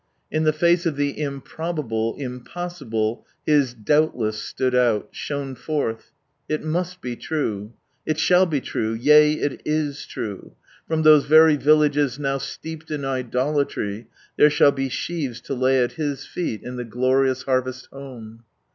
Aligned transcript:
In 0.31 0.45
the 0.45 0.51
face 0.51 0.87
of 0.87 0.95
the 0.95 1.21
improbable, 1.21 2.15
impossible, 2.17 3.23
His" 3.45 3.71
doubtless" 3.75 4.41
stood 4.41 4.73
out, 4.73 5.09
shone 5.11 5.53
forth. 5.53 6.09
It 6.49 6.63
must 6.63 7.01
be 7.01 7.15
true. 7.15 7.73
It 8.03 8.17
shall 8.17 8.47
be 8.47 8.61
true, 8.61 8.93
yea, 8.93 9.33
it 9.33 9.63
w 9.63 9.91
true. 10.09 10.53
From 10.87 11.03
those 11.03 11.25
very 11.25 11.55
villages 11.55 12.17
now 12.17 12.39
steeped 12.39 12.89
in 12.89 13.05
idolatry 13.05 14.07
there 14.37 14.49
shall 14.49 14.71
be 14.71 14.89
sheaves 14.89 15.39
to 15.41 15.53
lay 15.53 15.83
at 15.83 15.91
His 15.91 16.25
feet 16.25 16.63
in 16.63 16.77
the 16.77 16.83
glorious 16.83 17.43
harvest 17.43 17.87
home. 17.93 18.41